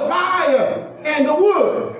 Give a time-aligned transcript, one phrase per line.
[0.00, 1.96] the fire and the wood.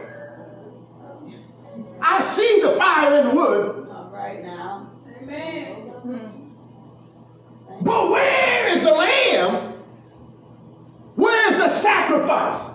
[2.01, 3.89] I see the fire and the wood.
[3.91, 4.91] All right now.
[5.23, 5.75] Amen.
[5.75, 7.85] Hmm.
[7.85, 9.75] But where is the lamb?
[11.17, 12.71] Where's the sacrifice?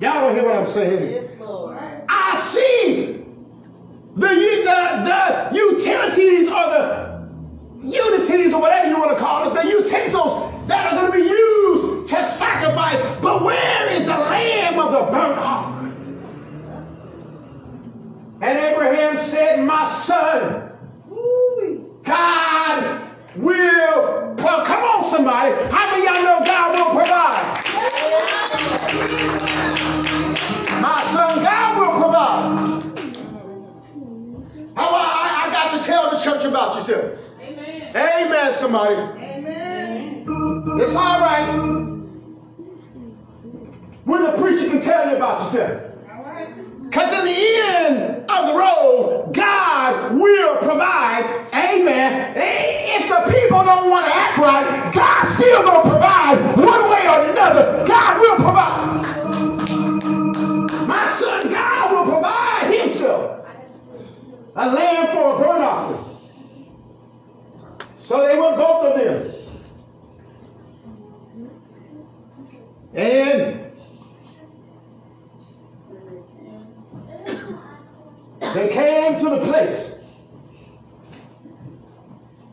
[0.00, 1.12] Y'all don't hear what I'm saying?
[1.12, 1.78] Yes, Lord.
[2.08, 3.24] I see
[4.14, 7.28] the, the, the utilities or the
[7.82, 11.24] unities or whatever you want to call it, the utensils that are going to be
[11.28, 13.02] used to sacrifice.
[13.20, 15.76] But where is the lamb of the burnt offering?
[18.42, 20.70] And Abraham said, My son,
[22.04, 23.02] God
[23.36, 25.52] will pro- come on somebody.
[25.70, 27.62] How many y'all know God will provide?
[30.80, 32.82] My son, God will provide.
[34.78, 37.18] Oh, How I, I got to tell the church about yourself.
[37.40, 37.96] Amen.
[37.96, 38.94] Amen, somebody.
[38.94, 40.26] Amen.
[40.78, 41.85] It's all right
[45.06, 45.82] tell you about yourself.
[46.84, 51.24] Because in the end of the road, God will provide.
[51.52, 52.32] Amen.
[52.36, 57.06] If the people don't want to act right, God still going to provide one way
[57.08, 57.84] or another.
[57.86, 59.02] God will provide.
[60.88, 63.48] My son, God will provide himself
[64.54, 66.04] a lamb for a burnt offering.
[67.96, 69.32] So they went both of them.
[72.94, 73.65] And
[78.56, 80.00] they came to the place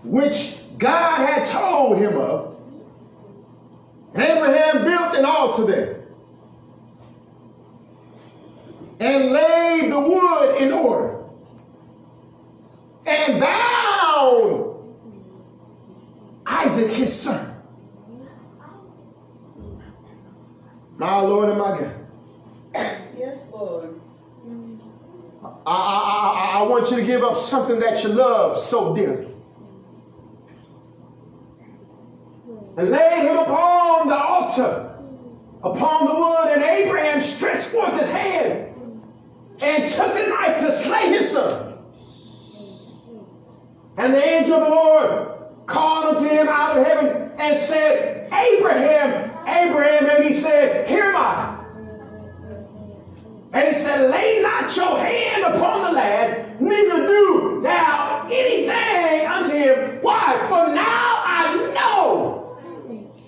[0.03, 2.57] which God had told him of.
[4.13, 6.03] Abraham built an altar there
[8.99, 11.19] and laid the wood in order
[13.05, 14.75] and bound
[16.45, 17.49] Isaac his son.
[20.97, 21.95] My Lord and my God.
[23.17, 24.01] Yes, Lord.
[25.65, 29.27] I, I, I, want you to give up something that you love so dearly.
[32.75, 34.95] And laid him upon the altar,
[35.63, 38.75] upon the wood, and Abraham stretched forth his hand
[39.59, 41.77] and took the knife to slay his son.
[43.97, 49.31] And the angel of the Lord called unto him out of heaven and said, Abraham,
[49.47, 51.52] Abraham, and he said, Here am I.
[53.53, 59.55] And he said, Lay not your hand upon the lad, neither do thou anything unto
[59.55, 59.99] him.
[60.01, 60.37] Why?
[60.47, 62.57] For now I know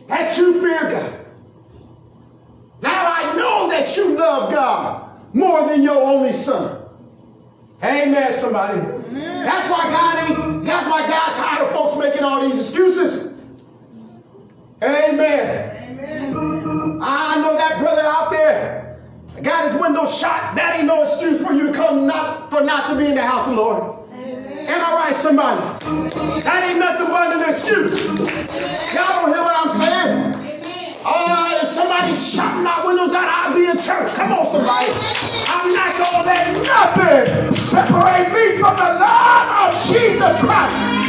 [0.07, 1.25] that you fear God.
[2.81, 6.81] Now I know that you love God more than your only son.
[7.83, 8.79] Amen, somebody.
[9.09, 13.33] That's why God ain't, that's why God tired of folks making all these excuses.
[14.81, 15.99] Amen.
[15.99, 16.99] Amen.
[17.01, 17.34] I
[19.45, 20.55] got his window shot.
[20.55, 23.21] That ain't no excuse for you to come not for not to be in the
[23.21, 24.09] house of the Lord.
[24.11, 25.61] Am I right, somebody?
[26.41, 27.93] That ain't nothing but an excuse.
[28.89, 30.45] Y'all don't hear what I'm saying?
[31.05, 34.11] All right, if somebody shot my windows out, I'll be in church.
[34.15, 34.89] Come on, somebody.
[35.45, 41.04] I'm not gonna let nothing separate me from the love of Jesus Christ.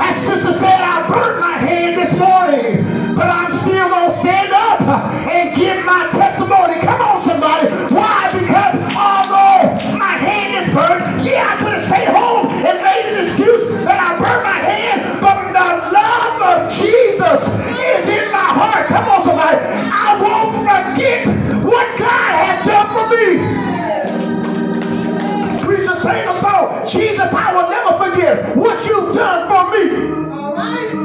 [0.00, 2.80] That sister said I burnt my hand this morning,
[3.12, 4.80] but I'm still gonna stand up
[5.28, 6.80] and give my testimony.
[6.80, 7.68] Come on, somebody.
[7.92, 8.32] Why?
[8.32, 13.28] Because although my hand is burnt, yeah, I could have stayed home and made an
[13.28, 17.40] excuse that I burnt my hand, but the love of Jesus
[17.76, 18.88] is in my heart.
[18.88, 19.60] Come on, somebody.
[19.60, 21.28] I won't forget
[21.60, 23.79] what God has done for me.
[26.00, 26.88] Sing a song.
[26.88, 30.32] Jesus, I will never forget what you've done for me.
[30.32, 30.99] All right.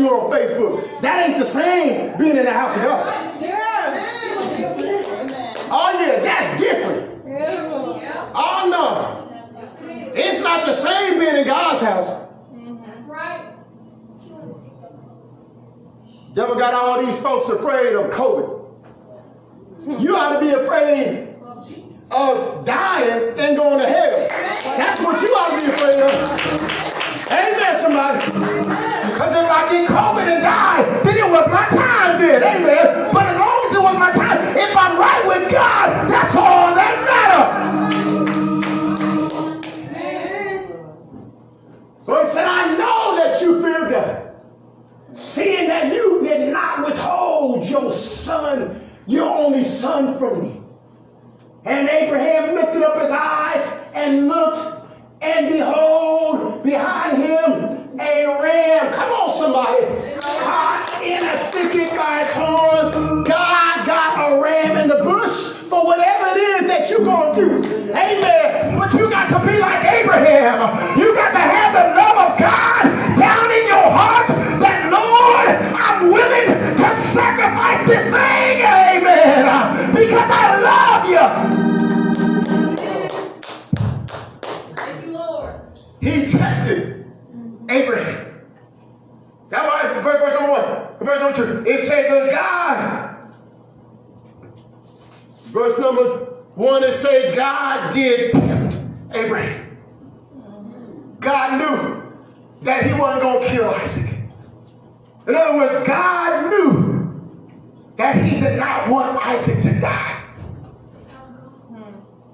[0.00, 1.00] You on Facebook.
[1.00, 3.42] That ain't the same being in the house of God.
[3.42, 3.60] Yeah.
[5.72, 7.10] Oh yeah, that's different.
[8.34, 9.16] Oh no.
[10.12, 12.26] It's not the same being in God's house.
[12.86, 13.54] That's right.
[16.34, 18.58] Devil got all these folks afraid of COVID.
[20.00, 21.28] You ought to be afraid
[22.10, 24.26] of dying and going to hell.
[24.28, 26.70] That's what you ought to be afraid of.
[27.30, 28.26] Amen, somebody.
[29.12, 32.42] Because I get COVID and die, then it was my time then.
[32.42, 33.10] Amen.
[33.12, 36.74] But as long as it was my time, if I'm right with God, that's all
[36.74, 37.70] that matters.
[42.06, 44.34] But he said, I know that you fear God.
[45.14, 50.60] Seeing that you did not withhold your son, your only son from me.
[51.64, 54.60] And Abraham lifted up his eyes and looked,
[55.20, 57.69] and behold, behind him
[58.00, 58.92] a ram.
[58.92, 59.84] Come on, somebody.
[60.20, 62.90] Caught in a thicket by its horns.
[63.28, 67.62] God got a ram in the bush for whatever it is that you're going through.
[67.92, 68.78] Amen.
[68.78, 70.98] But you got to be like Abraham.
[70.98, 72.82] You got to have the love of God
[73.18, 74.28] down in your heart
[74.60, 78.62] that, Lord, I'm willing to sacrifice this thing.
[78.64, 79.94] Amen.
[79.94, 81.26] Because I love you.
[84.76, 85.54] Thank you, Lord.
[86.00, 86.89] He tested
[87.70, 88.26] Abraham.
[89.48, 93.16] That's why verse, number one, verse number two, it said God.
[95.44, 96.02] Verse number
[96.54, 98.78] one, it said God did tempt
[99.12, 99.76] Abraham.
[101.18, 102.02] God knew
[102.62, 104.10] that he wasn't going to kill Isaac.
[105.26, 107.00] In other words, God knew
[107.96, 110.22] that he did not want Isaac to die.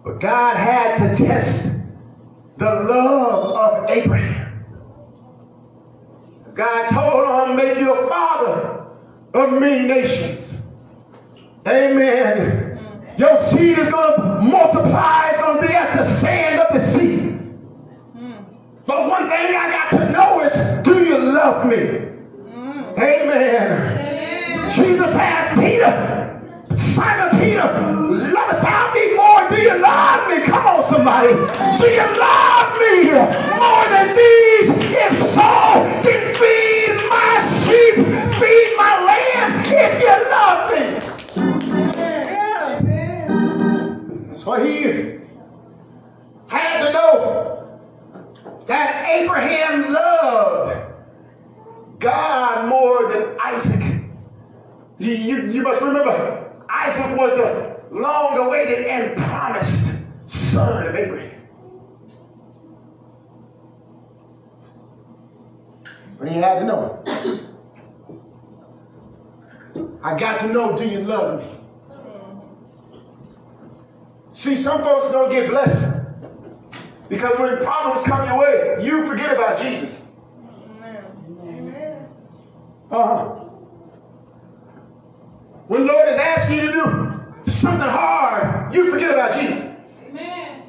[0.05, 1.79] But God had to test
[2.59, 4.46] the love of Abraham.
[6.57, 8.87] God told him, make you a father
[9.35, 10.57] of many nations.
[11.67, 12.81] Amen.
[13.19, 15.31] Your seed is going to multiply.
[15.31, 17.39] It's going to be as the sand of the sea.
[18.87, 21.77] But one thing I got to know is, do you love me?
[21.77, 22.99] Mm.
[22.99, 24.73] Amen.
[24.73, 26.36] Jesus asked Peter,
[26.77, 27.67] Simon Peter,
[28.33, 29.49] lovest thou me more?
[29.49, 30.41] Do you love me?
[30.47, 31.35] Come on, somebody.
[31.79, 33.13] Do you love me
[33.59, 34.71] more than these?
[34.93, 35.53] If so,
[36.03, 37.33] then feed my
[37.65, 37.97] sheep,
[38.39, 40.85] feed my lamb if you love me.
[44.37, 44.77] So he
[46.49, 47.13] had to know
[48.67, 50.73] that Abraham loved
[51.99, 53.83] God more than Isaac.
[54.99, 56.46] You, you, you must remember,
[56.77, 59.93] Isaac was the long awaited and promised
[60.27, 61.41] son of Abraham.
[66.19, 67.03] But he had to know.
[70.03, 71.51] I got to know, do you love me?
[74.33, 76.01] See, some folks don't get blessed
[77.09, 80.07] because when problems come your way, you forget about Jesus.
[81.43, 82.09] Amen.
[82.91, 83.46] Uh-huh.
[85.69, 89.65] When Lord is asking you to do something hard, you forget about Jesus.
[90.09, 90.63] Amen.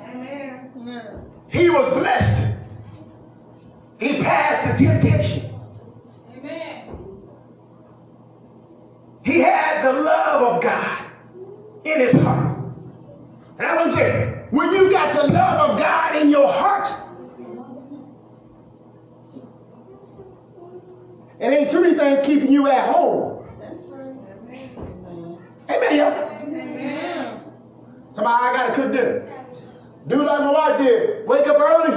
[0.76, 1.22] Amen.
[1.50, 2.56] He was blessed.
[4.00, 5.52] He passed the temptation.
[6.36, 6.98] Amen.
[9.24, 11.12] He had the love of God
[11.84, 12.52] in his heart.
[13.60, 16.88] And I want to say, when you got the love of God in your heart,
[21.40, 23.46] it ain't too many things keeping you at home.
[23.60, 24.16] That's right.
[25.70, 26.14] Amen, y'all.
[26.42, 27.42] Amen.
[28.88, 30.08] Somebody, I gotta cook dinner.
[30.08, 31.28] Do like my wife did.
[31.28, 31.94] Wake up early.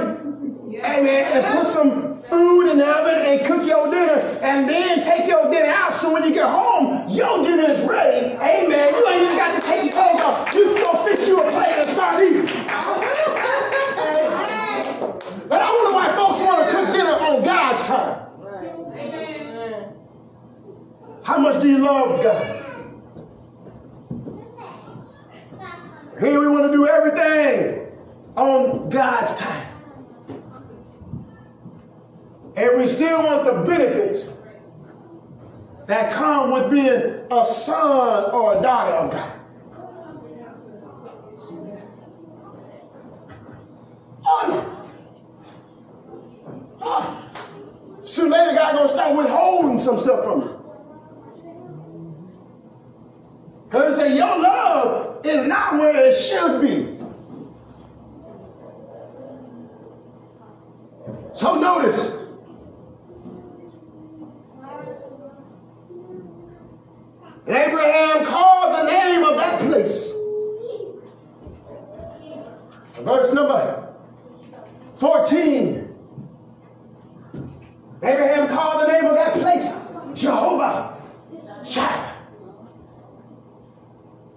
[0.77, 1.31] Amen.
[1.33, 4.19] And put some food in the oven and cook your dinner.
[4.43, 5.93] And then take your dinner out.
[5.93, 8.35] So when you get home, your dinner is ready.
[8.35, 8.93] Amen.
[8.93, 10.53] You ain't even got to take your clothes off.
[10.53, 12.47] You just gonna fix you a plate and start eating.
[15.47, 18.27] But I wonder why folks want to cook dinner on God's time.
[21.23, 22.57] How much do you love God?
[26.19, 27.87] Here we want to do everything
[28.35, 29.67] on God's time.
[32.55, 34.43] And we still want the benefits
[36.01, 39.33] that come with being a son or a daughter of God.
[44.23, 44.87] No.
[46.81, 47.31] Oh.
[48.03, 50.57] Soon later, God gonna start withholding some stuff from you.
[53.65, 56.97] Because say your love is not where it should be.
[61.33, 62.21] So notice,
[73.03, 73.93] Verse number
[74.95, 75.87] 14.
[78.03, 80.95] Abraham called the name of that place Jehovah
[81.67, 82.15] Jireh,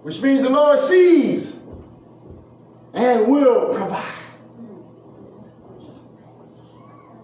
[0.01, 1.61] which means the Lord sees
[2.93, 4.11] and will provide.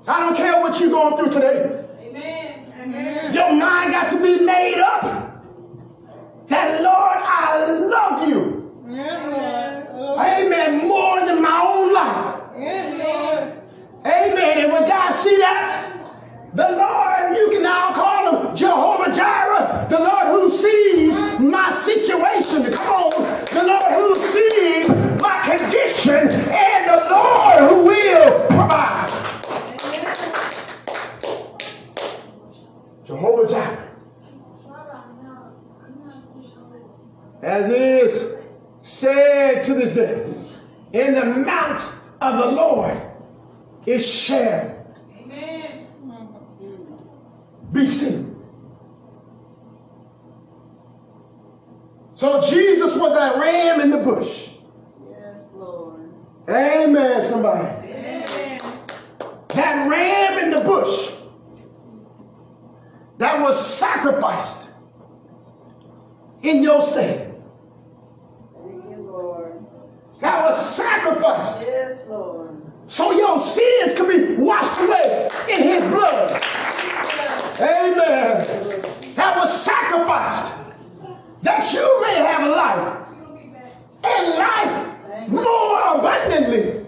[0.08, 1.86] I don't care what you're going through today.
[2.02, 2.74] Amen.
[2.82, 3.34] Amen.
[3.34, 5.32] Your mind got to be made up
[6.48, 8.84] that, Lord, I love you.
[8.88, 10.20] Yeah, Lord.
[10.20, 10.88] Amen.
[10.88, 12.42] More than my own life.
[12.60, 13.62] Yeah, Lord.
[14.06, 14.42] Amen.
[15.12, 15.94] God see that,
[16.54, 22.72] the Lord, you can now call him Jehovah Jireh, the Lord who sees my situation.
[22.72, 23.24] Come on.
[23.54, 24.90] The Lord who sees
[25.20, 29.10] my condition, and the Lord who will provide.
[33.06, 33.88] Jehovah Jireh.
[37.42, 38.38] As it is
[38.82, 40.42] said to this day,
[40.94, 41.82] in the mount
[42.22, 43.02] of the Lord
[43.86, 44.81] is shared.
[47.72, 48.36] Be seen.
[52.16, 54.50] So Jesus was that ram in the bush.
[55.10, 56.02] Yes, Lord.
[56.50, 57.88] Amen, somebody.
[57.88, 58.60] Amen.
[59.50, 61.16] That ram in the bush
[63.18, 64.72] that was sacrificed
[66.44, 67.36] in your stead.
[68.56, 69.54] Thank you, Lord.
[70.20, 72.62] That was sacrificed Yes, Lord.
[72.88, 76.42] so your sins could be washed away in his blood.
[77.62, 78.46] Amen.
[79.16, 80.54] That was sacrificed
[81.44, 82.98] that you may have life
[84.04, 86.86] and life more abundantly.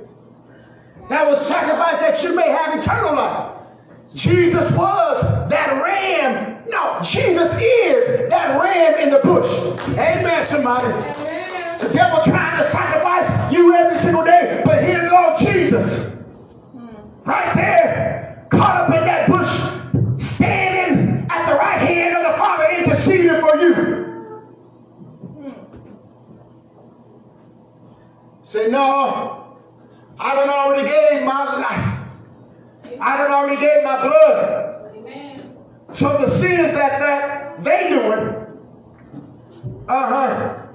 [1.10, 3.52] That was sacrificed that you may have eternal life.
[4.16, 6.64] Jesus was that ram.
[6.68, 9.50] No, Jesus is that ram in the bush.
[9.90, 10.88] Amen, somebody.
[10.88, 16.16] The devil trying to sacrifice you every single day, but here Lord Jesus,
[17.26, 22.66] right there, caught up in that bush, standing at the right hand of the Father,
[22.78, 24.04] interceding for you.
[28.54, 29.58] Say, no,
[30.20, 32.00] I don't already gave my life.
[33.02, 34.96] I don't already gave my blood.
[34.96, 35.58] Amen.
[35.92, 38.46] So the sins that, that they doing,
[39.88, 40.68] uh-huh.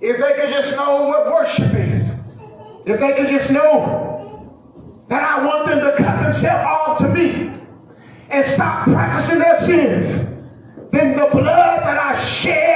[0.00, 2.14] If they could just know what worship is,
[2.84, 4.54] if they could just know
[5.08, 7.60] that I want them to cut themselves off to me
[8.30, 10.28] and stop practicing their sins,
[10.92, 12.75] then the blood that I shed,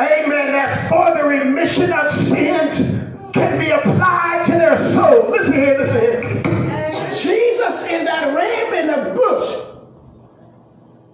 [0.00, 2.78] amen, that's for the remission of sins
[3.32, 5.28] can be applied to their soul.
[5.30, 6.22] Listen here, listen here.
[7.10, 9.56] Jesus is that ram in the bush.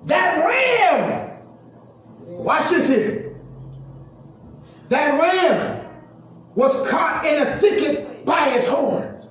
[0.06, 1.38] That ram.
[2.20, 3.36] Watch this here.
[4.90, 5.86] That ram
[6.54, 9.30] was caught in a thicket by his horns.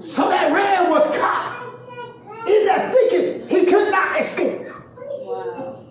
[0.00, 1.62] So that ram was caught
[2.46, 3.50] in that thicket.
[3.50, 4.66] He could not escape.
[4.96, 5.84] Wow.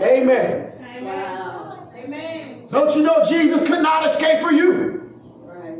[0.00, 0.71] Amen.
[1.04, 1.88] Wow.
[1.96, 2.66] Amen.
[2.70, 5.12] Don't you know Jesus could not escape for you?
[5.44, 5.78] Right.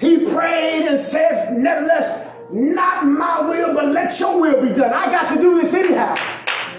[0.00, 4.92] He prayed and said, Nevertheless, not my will, but let your will be done.
[4.92, 6.14] I got to do this anyhow.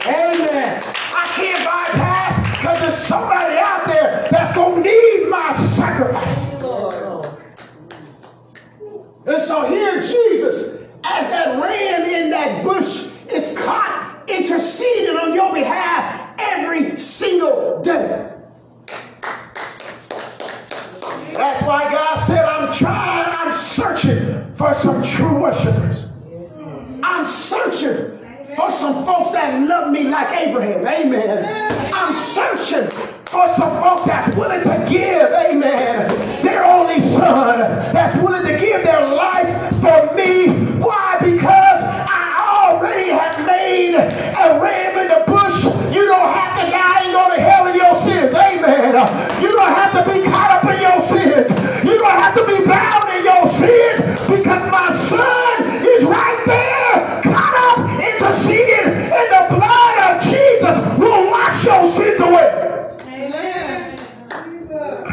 [0.06, 0.82] Amen.
[0.84, 6.37] I can't bypass because there's somebody out there that's going to need my sacrifice.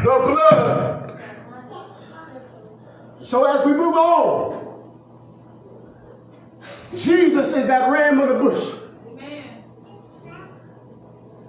[0.04, 1.18] The blood.
[3.20, 4.92] So as we move on,
[6.94, 8.74] Jesus is that ram of the bush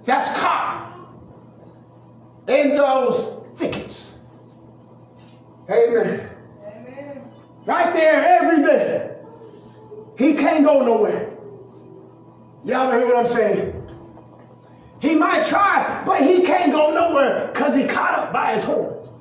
[0.06, 0.98] that's caught
[2.48, 4.20] in those thickets.
[5.68, 6.30] Amen.
[6.64, 7.22] Amen.
[7.66, 9.16] Right there every day.
[10.16, 11.30] He can't go nowhere.
[12.64, 13.75] Y'all hear what I'm saying?
[15.06, 19.12] He might try, but he can't go nowhere because he caught up by his horns.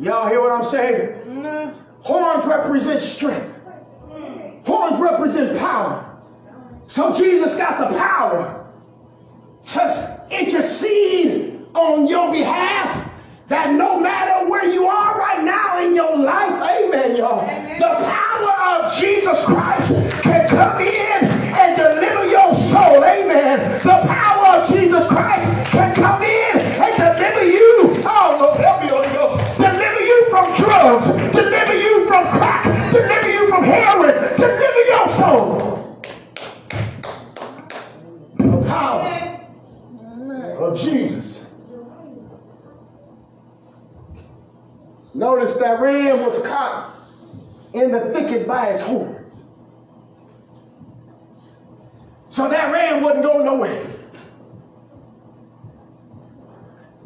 [0.00, 1.20] Y'all hear what I'm saying?
[1.20, 1.78] Mm-hmm.
[2.00, 3.60] Horns represent strength.
[4.64, 6.18] Horns represent power.
[6.86, 8.66] So Jesus got the power
[9.66, 13.10] to intercede on your behalf
[13.48, 17.46] that no matter where you are right now in your life, amen, y'all,
[17.78, 21.31] the power of Jesus Christ can come in and deliver your
[22.72, 23.60] soul, amen.
[23.84, 27.92] The power of Jesus Christ can come in and deliver you.
[28.04, 28.82] Oh, Lord, help.
[29.56, 36.02] Deliver you from drugs, deliver you from crack, deliver you from heroin, deliver your soul.
[38.38, 39.04] The power
[40.58, 41.46] of Jesus.
[45.14, 46.96] Notice that ram was caught
[47.74, 49.11] in the thicket by his horns.
[52.32, 53.86] So that ram wouldn't go nowhere.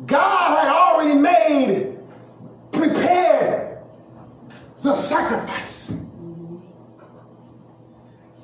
[0.07, 1.99] God had already made,
[2.71, 3.79] prepared
[4.85, 6.01] the sacrifice.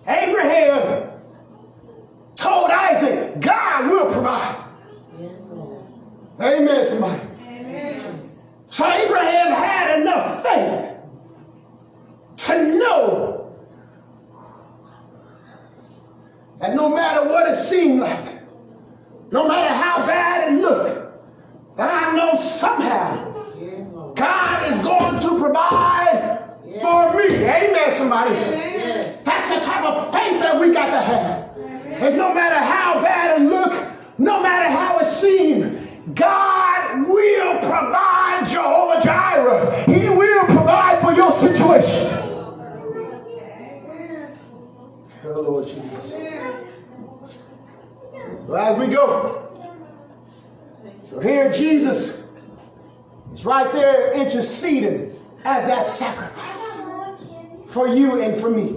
[0.09, 1.13] Abraham
[2.35, 4.65] told Isaac, God will provide.
[5.21, 5.85] Yes, Lord.
[6.41, 7.21] Amen, somebody.
[7.47, 8.21] Amen.
[8.71, 10.97] So Abraham had enough faith
[12.49, 13.42] to know
[16.63, 18.41] that no matter what it seemed like,
[19.33, 21.13] no matter how bad it looked,
[21.77, 23.33] I know somehow
[24.15, 26.39] God is going to provide
[26.81, 27.35] for me.
[27.45, 28.35] Amen, somebody.
[29.25, 31.57] That's the type of faith that we got to have.
[32.01, 33.73] And no matter how bad it look,
[34.19, 39.83] no matter how it seemed, God will provide Jehovah Jireh.
[39.87, 42.19] He will provide for your situation.
[45.25, 45.92] Oh, Lord Jesus.
[48.53, 49.49] So as we go,
[51.05, 52.23] so here Jesus
[53.33, 55.11] is right there interceding
[55.43, 56.83] as that sacrifice
[57.65, 58.77] for you and for me.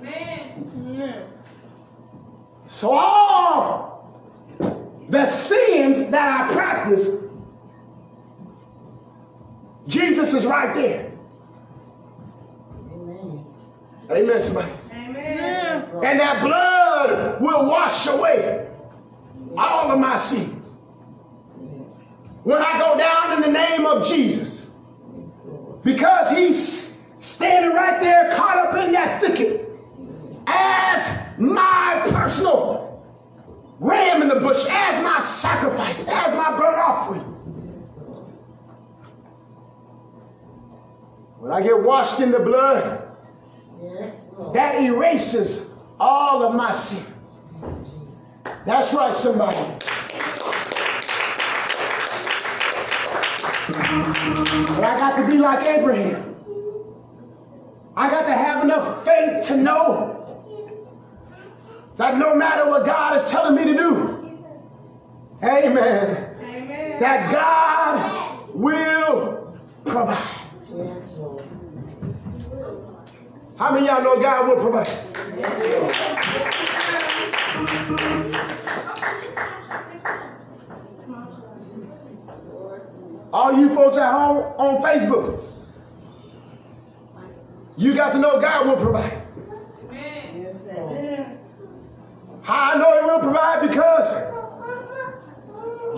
[0.00, 1.24] Amen.
[2.66, 4.10] So all
[5.10, 7.24] the sins that I practiced,
[9.86, 11.12] Jesus is right there.
[12.90, 13.44] Amen.
[14.10, 14.72] Amen, somebody.
[14.94, 15.90] Amen.
[16.02, 16.87] And that blood
[17.40, 18.68] will wash away
[19.56, 20.74] all of my sins.
[22.44, 24.74] When I go down in the name of Jesus,
[25.82, 29.68] because he's standing right there caught up in that thicket
[30.46, 33.04] as my personal
[33.80, 37.20] ram in the bush, as my sacrifice, as my burnt offering.
[41.38, 43.04] When I get washed in the blood,
[44.52, 45.67] that erases
[46.00, 47.14] all of my sins.
[48.64, 49.56] That's right, somebody.
[53.68, 56.36] But I got to be like Abraham.
[57.96, 60.14] I got to have enough faith to know
[61.96, 64.38] that no matter what God is telling me to do,
[65.42, 67.00] amen, Amen.
[67.00, 70.16] that God will provide.
[70.76, 71.47] Yes, Lord.
[73.58, 74.86] How many of y'all know God will provide?
[83.32, 85.42] All you folks at home on Facebook,
[87.76, 89.22] you got to know God will provide.
[92.44, 94.08] How I know He will provide because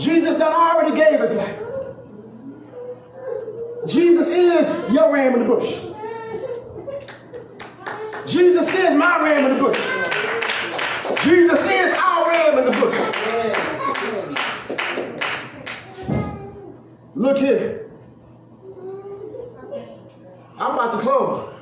[0.03, 1.57] Jesus done already gave His life.
[3.87, 5.90] Jesus is your ram in the bush.
[8.41, 9.77] Jesus is my ram in the bush.
[11.23, 12.97] Jesus is our ram in the bush.
[17.15, 17.91] Look here.
[20.59, 21.55] I'm about to close.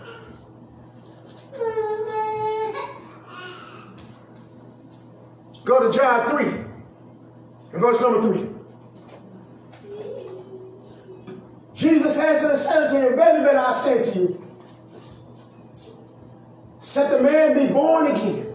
[5.64, 8.47] Go to John 3, and verse number 3.
[17.30, 18.46] Man be born again,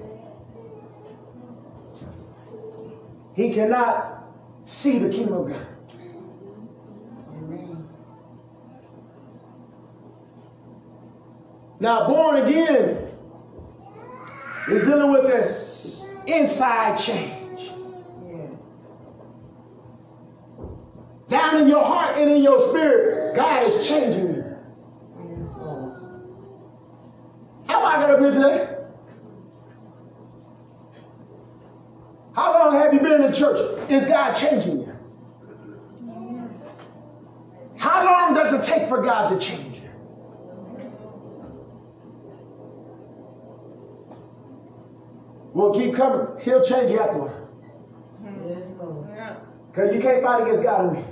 [3.35, 4.25] he cannot
[4.63, 5.67] see the kingdom of God.
[11.79, 12.97] Now, born again
[14.69, 17.71] is dealing with the inside change.
[21.27, 24.57] Down in your heart and in your spirit, God is changing you.
[25.17, 25.93] Yes, Lord.
[27.67, 28.75] How I got up here today?
[32.35, 33.59] How long have you been in church?
[33.87, 34.97] Is God changing you?
[37.77, 39.89] How long does it take for God to change you?
[45.53, 46.25] Well, keep coming.
[46.41, 47.47] He'll change you afterward.
[48.47, 48.71] Yes,
[49.69, 51.05] Because you can't fight against God and me.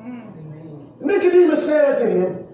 [0.00, 0.92] Amen.
[0.98, 2.46] Nicodemus said to him,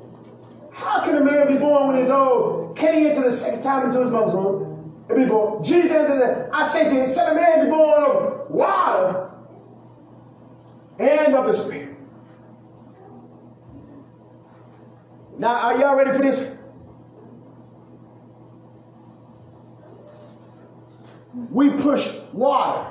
[0.72, 2.67] How can a man be born when he's old?
[2.78, 5.62] He enter the second time into his mother's womb and be born?
[5.64, 9.30] Jesus answered that, I say to you, Can a man be born of water
[10.98, 11.96] and of the Spirit?
[15.38, 16.58] Now, are y'all ready for this?
[21.50, 22.84] We push water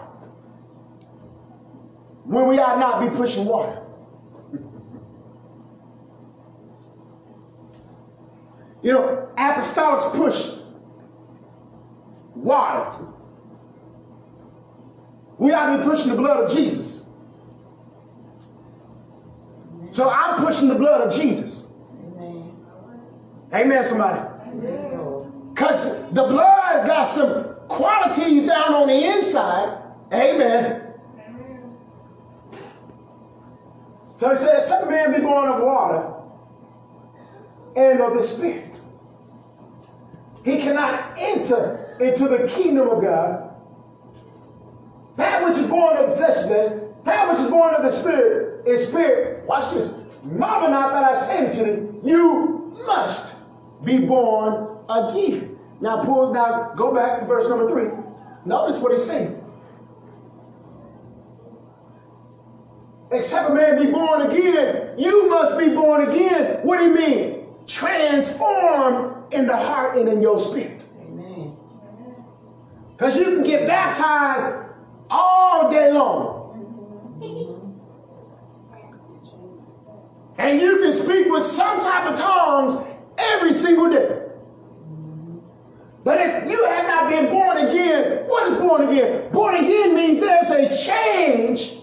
[2.23, 3.82] when we ought not be pushing water.
[8.88, 10.62] You know, apostolics push
[12.34, 13.06] water.
[15.38, 17.10] We ought to be pushing the blood of Jesus.
[19.91, 21.73] So I'm pushing the blood of Jesus.
[22.15, 22.56] Amen.
[23.54, 24.21] Amen, somebody.
[25.54, 29.82] Because the blood got some qualities down on the inside.
[30.13, 30.93] Amen.
[34.15, 36.16] So he said, Some man be born of water
[37.78, 38.82] and of the Spirit.
[40.44, 43.54] He cannot enter into the kingdom of God.
[45.18, 46.82] That which is born of the flesh, is flesh.
[47.06, 49.46] That which is born of the Spirit is spirit.
[49.46, 50.04] Watch this.
[50.24, 53.36] Marvel not that I say to you, you must
[53.84, 55.58] be born again.
[55.80, 57.90] Now pull now go back to verse number three.
[58.46, 59.44] Notice what he's saying.
[63.12, 66.60] Except a man be born again, you must be born again.
[66.63, 67.37] What do you mean?
[67.67, 70.86] Transform in the heart and in your spirit.
[71.01, 71.58] Amen.
[72.95, 74.71] Because you can get baptized
[75.10, 76.45] all day long.
[80.38, 84.21] And you can speak with some type of tongues every single day.
[86.03, 89.30] But if you have not been born again, what is born again?
[89.32, 91.82] Born again means there's a change.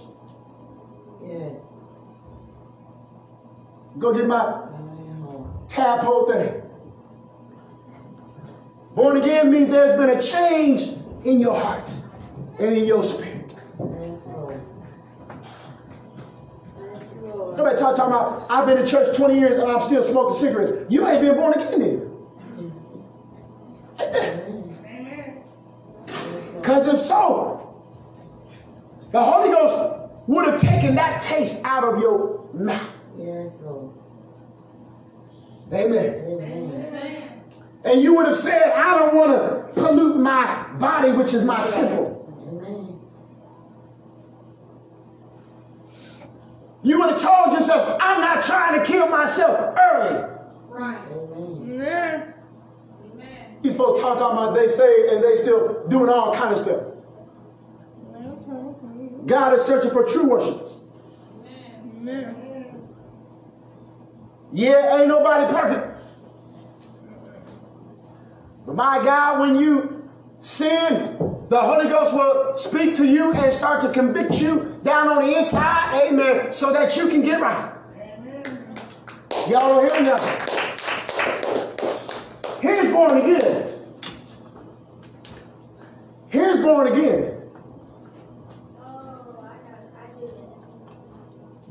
[1.22, 1.60] Yes.
[3.98, 4.63] Go get my
[5.76, 5.98] Amen.
[5.98, 6.62] tadpole thing.
[8.94, 11.92] Born again means there's been a change in your heart
[12.60, 13.56] and in your spirit.
[17.56, 20.92] Nobody talk, talking about, I've been in church 20 years and I'm still smoking cigarettes.
[20.92, 22.10] You ain't been born again.
[23.98, 25.60] Yes,
[26.56, 27.74] Because if so,
[29.12, 32.96] the Holy Ghost would have taken that taste out of your mouth.
[33.18, 33.92] Yes, Lord.
[35.72, 36.24] Amen.
[36.26, 36.86] Amen.
[36.86, 37.42] Amen.
[37.84, 41.66] And you would have said, I don't want to pollute my body, which is my
[41.66, 42.12] temple.
[42.48, 43.00] Amen.
[46.82, 50.30] You would have told yourself, I'm not trying to kill myself early.
[50.68, 51.00] Right.
[51.12, 52.34] Amen.
[53.12, 53.56] Amen.
[53.62, 56.58] You're supposed to talk, talk about they say and they still doing all kind of
[56.58, 56.84] stuff.
[59.26, 60.80] God is searching for true worshipers.
[61.86, 62.43] Amen.
[64.54, 65.98] Yeah, ain't nobody perfect.
[68.64, 73.80] But my God, when you sin, the Holy Ghost will speak to you and start
[73.80, 77.72] to convict you down on the inside, amen, so that you can get right.
[79.48, 80.60] Y'all don't hear nothing.
[82.60, 83.68] Here's born again.
[86.28, 87.40] Here's born again.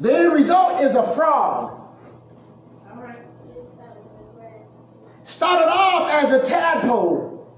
[0.02, 1.83] The end result is a frog.
[5.34, 7.52] Started off as a tadpole.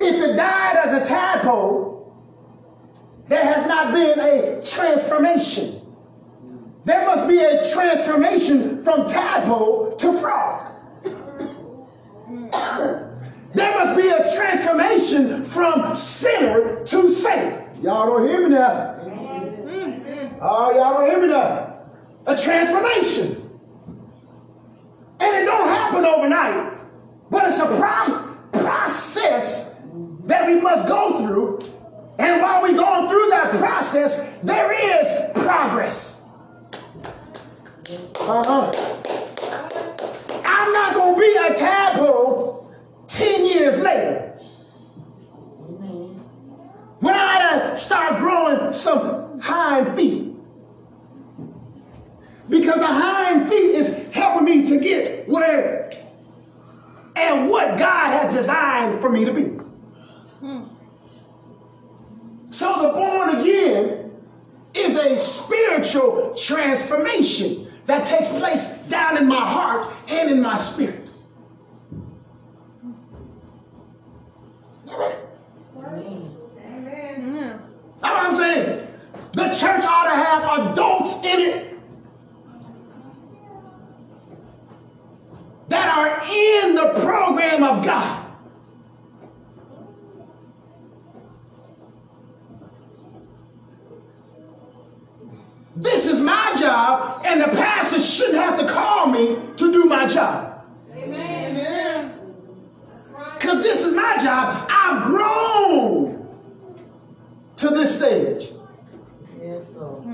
[0.00, 2.12] If it died as a tadpole,
[3.28, 5.80] there has not been a transformation.
[6.86, 10.72] There must be a transformation from tadpole to frog.
[13.54, 17.56] there must be a transformation from sinner to saint.
[17.80, 18.96] Y'all don't hear me now.
[19.04, 20.38] Mm-hmm.
[20.42, 21.78] Oh, y'all don't hear me now.
[22.26, 23.44] A transformation.
[25.20, 26.80] And it don't happen overnight,
[27.30, 29.76] but it's pro- process
[30.24, 31.58] that we must go through.
[32.18, 36.24] And while we're going through that process, there is progress.
[38.20, 38.72] Uh-huh.
[40.44, 42.74] I'm not going to be a tadpole
[43.06, 44.28] 10 years later
[47.00, 50.34] when I start growing some hind feet.
[52.48, 55.90] Because the hind feet is helping me to get where
[57.18, 59.58] and what God has designed for me to be.
[62.50, 64.10] So the born again
[64.74, 71.10] is a spiritual transformation that takes place down in my heart and in my spirit.
[74.88, 75.16] All right.
[75.76, 76.36] Amen.
[76.64, 77.62] Amen.
[78.00, 78.86] That's what I'm saying.
[79.32, 81.68] The church ought to have adults in it
[85.68, 88.24] that are in the program of God.
[95.74, 100.06] This is my job, and the pastor shouldn't have to call me to do my
[100.06, 100.64] job.
[100.92, 102.18] Amen.
[102.90, 103.38] That's right.
[103.38, 104.66] Because this is my job.
[104.68, 106.28] I've grown
[107.56, 108.52] to this stage.
[109.40, 110.04] Yes, Lord.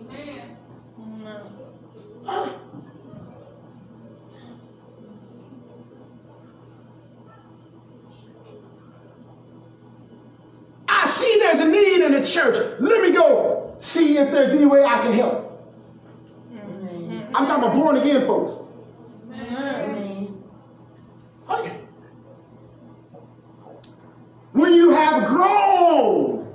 [0.00, 0.56] Amen.
[0.98, 2.54] Amen.
[10.88, 12.56] I see there's a need in church.
[12.80, 15.46] Let me go see if there's any way I can help.
[17.32, 18.66] I'm talking about born again folks.
[24.52, 26.52] When you have grown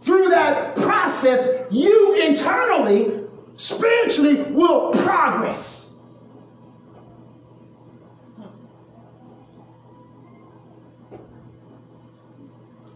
[0.00, 5.96] through that process, you internally, spiritually will progress.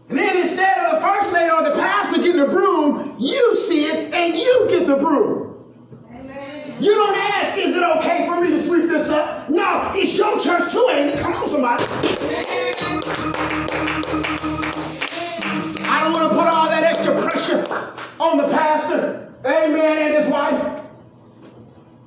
[0.09, 3.85] And then instead of the first lady or the pastor getting the broom, you see
[3.85, 5.49] it and you get the broom.
[6.79, 9.49] You don't ask, is it okay for me to sweep this up?
[9.49, 11.19] No, it's your church too, ain't it?
[11.19, 11.83] Come on, somebody.
[15.85, 17.65] I don't want to put all that extra pressure
[18.19, 20.81] on the pastor, amen, and his wife.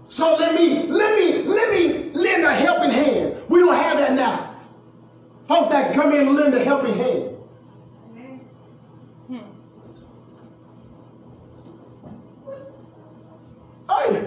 [0.09, 3.37] So let me, let me, let me lend a helping hand.
[3.49, 4.57] We don't have that now.
[5.49, 7.37] Folks that can come in and lend a helping hand.
[13.89, 14.25] Oh, yeah.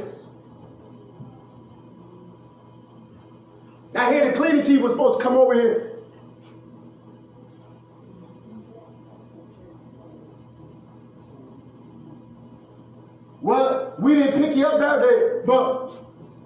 [3.93, 4.65] Now here the cleaning
[5.19, 5.89] come over here.
[13.41, 15.91] Well, we didn't pick you up that day, but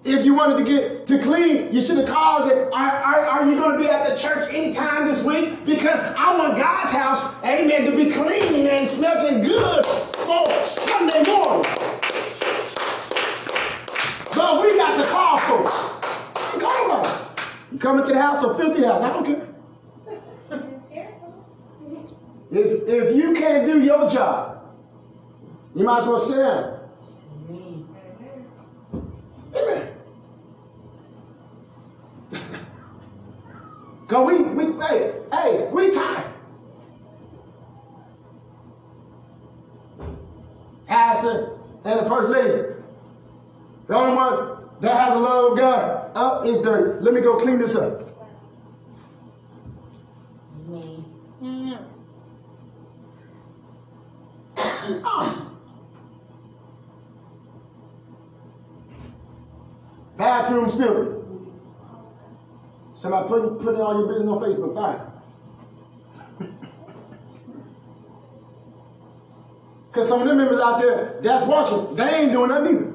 [0.04, 2.70] if you wanted to get to clean, you should have called it.
[2.72, 5.66] Are, are, are you going to be at the church anytime this week?
[5.66, 11.66] Because I want God's house, amen, to be clean and smelling good for Sunday morning.
[14.36, 16.03] But we got to call folks.
[17.84, 18.06] Call them.
[18.06, 19.02] You coming to the house or filthy house?
[19.02, 19.48] I don't care.
[22.52, 24.64] If, if you can't do your job,
[25.76, 26.80] you might as well sit down.
[29.56, 29.88] Amen.
[34.08, 36.32] Cause we, we, hey, hey, we tired.
[40.86, 42.76] Pastor and the first lady,
[43.88, 45.43] the only one that have the love
[46.16, 47.00] up is dirty.
[47.04, 48.02] Let me go clean this up.
[55.06, 55.44] Ah.
[60.18, 61.24] Bathroom's filthy.
[62.94, 65.00] Somebody putting putting all your business on Facebook, fine.
[69.92, 72.90] Because some of them members out there that's watching, they ain't doing nothing either.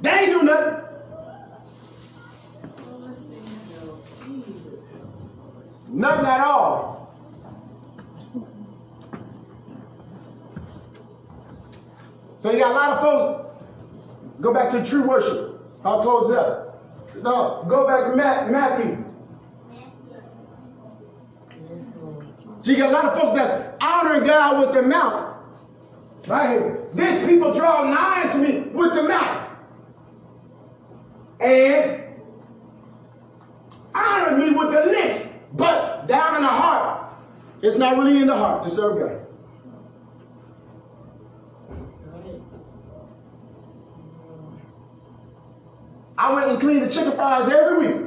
[0.00, 0.86] they ain't doing nothing.
[6.24, 7.14] At all.
[12.40, 13.42] So you got a lot of folks.
[14.40, 15.60] Go back to true worship.
[15.84, 16.82] I'll close up.
[17.22, 19.04] No, go back to Matt, Matthew.
[22.62, 25.36] So you got a lot of folks that's honoring God with their mouth.
[26.26, 26.88] Right here.
[26.92, 29.50] These people draw nigh to me with the mouth.
[31.40, 32.02] And
[33.94, 35.22] honor me with the lips.
[35.52, 37.12] But down in the heart,
[37.66, 39.26] it's not really in the heart to serve God.
[46.16, 48.06] I went and cleaned the chicken fries every week.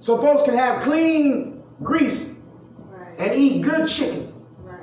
[0.00, 2.32] So folks can have clean grease
[2.88, 3.18] Right.
[3.18, 4.32] and eat good chicken.
[4.62, 4.78] Right.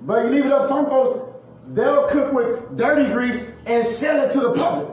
[0.00, 1.35] But you leave it up some folks,
[1.68, 4.88] they'll cook with dirty grease and sell it to the public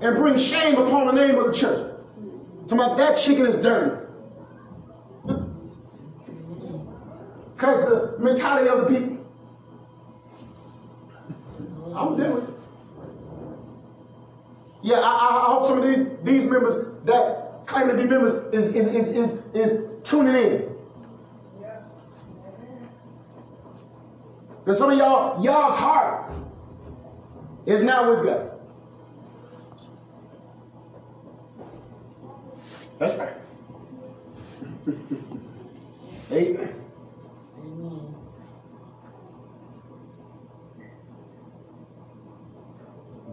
[0.00, 1.92] and bring shame upon the name of the church.
[2.62, 4.06] Talking about that chicken is dirty.
[7.54, 9.26] Because the mentality of the people.
[11.94, 12.54] I'm dealing.
[14.82, 18.34] Yeah, I, I I hope some of these these members that claim to be members
[18.54, 20.67] is is is is, is tuning in.
[24.68, 26.30] Because some of y'all, y'all's heart
[27.64, 28.50] is not with God.
[32.98, 33.32] That's right.
[36.30, 36.74] Amen.
[37.58, 38.14] Amen.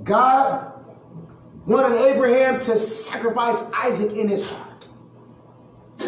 [0.06, 0.71] God
[1.65, 4.88] wanted Abraham to sacrifice Isaac in his heart.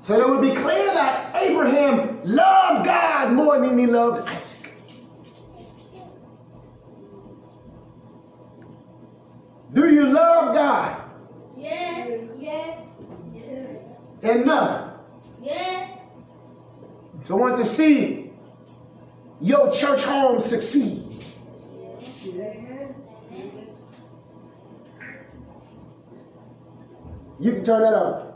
[0.00, 4.72] so it would be clear that Abraham loved God more than he loved Isaac.
[9.72, 11.00] Do you love God
[11.56, 12.20] Yes.
[12.38, 12.80] Yes.
[14.22, 14.90] enough
[15.42, 15.90] Yes.
[17.26, 18.30] to want to see
[19.40, 21.00] your church home succeed?
[27.40, 28.33] You can turn that on.